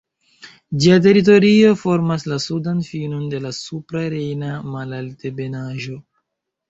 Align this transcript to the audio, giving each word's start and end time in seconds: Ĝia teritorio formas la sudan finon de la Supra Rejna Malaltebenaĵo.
Ĝia 0.85 0.95
teritorio 1.07 1.73
formas 1.81 2.25
la 2.31 2.39
sudan 2.45 2.81
finon 2.87 3.29
de 3.35 3.43
la 3.47 3.53
Supra 3.59 4.03
Rejna 4.15 4.53
Malaltebenaĵo. 4.77 6.01